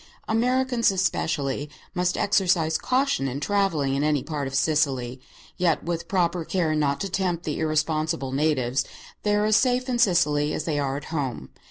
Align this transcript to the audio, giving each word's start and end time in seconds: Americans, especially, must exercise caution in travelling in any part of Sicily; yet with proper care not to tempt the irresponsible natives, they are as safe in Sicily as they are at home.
Americans, 0.27 0.89
especially, 0.91 1.69
must 1.93 2.17
exercise 2.17 2.75
caution 2.75 3.27
in 3.27 3.39
travelling 3.39 3.93
in 3.93 4.03
any 4.03 4.23
part 4.23 4.47
of 4.47 4.55
Sicily; 4.55 5.21
yet 5.57 5.83
with 5.83 6.07
proper 6.07 6.43
care 6.43 6.73
not 6.73 6.99
to 7.01 7.07
tempt 7.07 7.43
the 7.43 7.59
irresponsible 7.59 8.31
natives, 8.31 8.83
they 9.21 9.35
are 9.35 9.45
as 9.45 9.55
safe 9.57 9.87
in 9.87 9.99
Sicily 9.99 10.55
as 10.55 10.63
they 10.63 10.79
are 10.79 10.97
at 10.97 11.03
home. 11.13 11.49